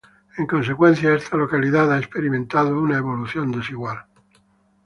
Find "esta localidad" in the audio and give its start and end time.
1.13-1.93